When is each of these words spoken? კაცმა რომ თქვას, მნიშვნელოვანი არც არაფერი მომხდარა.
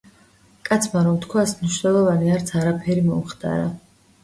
კაცმა 0.69 1.03
რომ 1.07 1.19
თქვას, 1.25 1.53
მნიშვნელოვანი 1.59 2.35
არც 2.39 2.51
არაფერი 2.63 3.07
მომხდარა. 3.13 3.71